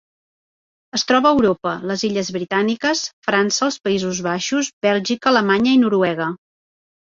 [0.99, 6.33] Es troba a Europa: les illes Britàniques, França, els Països Baixos, Bèlgica, Alemanya i Noruega.